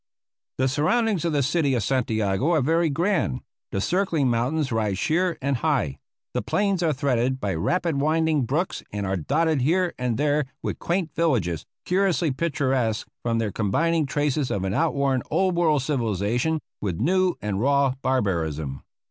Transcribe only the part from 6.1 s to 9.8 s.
The plains are threaded by rapid winding brooks and are dotted